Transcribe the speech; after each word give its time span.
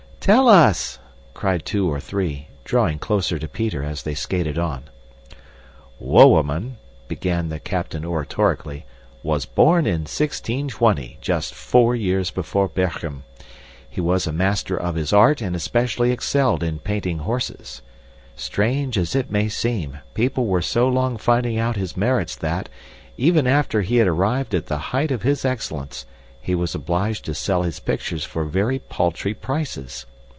"Tell 0.21 0.47
us!" 0.47 0.99
cried 1.33 1.65
two 1.65 1.91
or 1.91 1.99
three, 1.99 2.47
drawing 2.63 2.99
closer 2.99 3.39
to 3.39 3.47
Peter 3.47 3.81
as 3.81 4.03
they 4.03 4.13
skated 4.13 4.57
on. 4.59 4.83
"Wouwerman," 5.99 6.77
began 7.07 7.49
the 7.49 7.59
captain 7.59 8.05
oratorically, 8.05 8.85
"was 9.23 9.47
born 9.47 9.87
in 9.87 10.01
1620, 10.01 11.17
just 11.21 11.55
four 11.55 11.95
years 11.95 12.29
before 12.29 12.69
Berghem. 12.69 13.23
He 13.89 13.99
was 13.99 14.27
a 14.27 14.31
master 14.31 14.77
of 14.77 14.93
his 14.93 15.11
art 15.11 15.41
and 15.41 15.55
especially 15.55 16.11
excelled 16.11 16.61
in 16.61 16.77
painting 16.77 17.17
horses. 17.17 17.81
Strange 18.35 18.99
as 18.99 19.15
it 19.15 19.31
may 19.31 19.49
seem, 19.49 20.01
people 20.13 20.45
were 20.45 20.61
so 20.61 20.87
long 20.87 21.17
finding 21.17 21.57
out 21.57 21.75
his 21.77 21.97
merits 21.97 22.35
that, 22.35 22.69
even 23.17 23.47
after 23.47 23.81
he 23.81 23.95
had 23.95 24.07
arrived 24.07 24.53
at 24.53 24.67
the 24.67 24.77
height 24.93 25.09
of 25.09 25.23
his 25.23 25.43
excellence, 25.43 26.05
he 26.39 26.53
was 26.53 26.75
obliged 26.75 27.25
to 27.25 27.33
sell 27.33 27.63
his 27.63 27.79
pictures 27.79 28.23
for 28.23 28.45
very 28.45 28.77
paltry 28.77 29.33
prices. 29.33 30.05